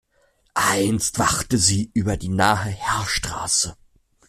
Einst 0.55 1.19
wachte 1.19 1.59
sie 1.59 1.91
über 1.93 2.17
die 2.17 2.29
nahe 2.29 2.69
Heerstraße. 2.71 3.77